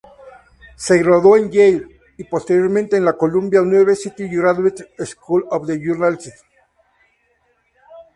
Se 0.77 0.97
graduó 0.97 1.37
en 1.37 1.51
Yale 1.51 2.01
y 2.17 2.23
posteriormente 2.23 2.97
en 2.97 3.05
la 3.05 3.13
Columbia 3.13 3.61
University 3.61 4.27
Graduate 4.29 4.89
School 5.05 5.45
of 5.51 5.67
Journalism. 5.69 6.33